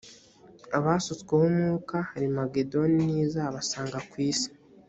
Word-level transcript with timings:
abasutsweho 0.77 1.45
umwuka 1.51 1.95
harimagedoni 2.09 2.99
ntizabasanga 3.07 3.97
ku 4.09 4.15
isi 4.29 4.49